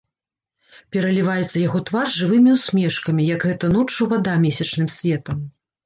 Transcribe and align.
Пераліваецца 0.95 1.57
яго 1.67 1.79
твар 1.91 2.07
жывымі 2.17 2.57
ўсмешкамі, 2.57 3.29
як 3.35 3.41
гэта 3.53 3.73
ноччу 3.79 4.01
вада 4.19 4.33
месячным 4.45 4.93
светам. 5.01 5.37